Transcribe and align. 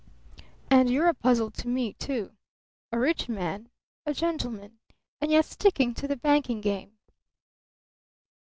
"And 0.71 0.89
you're 0.89 1.09
a 1.09 1.13
puzzle 1.13 1.51
to 1.51 1.67
me, 1.67 1.93
too. 1.93 2.31
A 2.91 2.97
rich 2.97 3.29
man, 3.29 3.69
a 4.03 4.15
gentleman, 4.15 4.79
and 5.21 5.29
yet 5.29 5.45
sticking 5.45 5.93
to 5.93 6.07
the 6.07 6.17
banking 6.17 6.59
game." 6.59 6.97